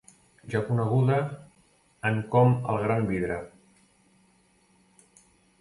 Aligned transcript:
Ja 0.53 0.61
coneguda 0.69 1.17
en 2.11 2.17
com 2.37 2.57
el 2.73 2.81
gran 2.87 3.07
vidre. 3.13 3.39